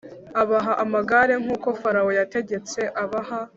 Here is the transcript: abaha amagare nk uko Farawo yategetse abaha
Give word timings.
abaha 0.41 0.73
amagare 0.83 1.33
nk 1.43 1.49
uko 1.55 1.67
Farawo 1.79 2.11
yategetse 2.19 2.79
abaha 3.03 3.39